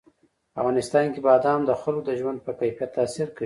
[0.53, 3.39] په افغانستان کې بادام د خلکو د ژوند په کیفیت تاثیر کوي.